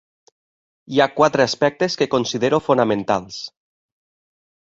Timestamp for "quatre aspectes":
1.19-1.97